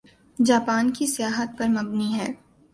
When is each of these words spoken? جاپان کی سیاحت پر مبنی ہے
جاپان 0.39 0.91
کی 0.91 1.05
سیاحت 1.07 1.57
پر 1.57 1.67
مبنی 1.69 2.13
ہے 2.13 2.31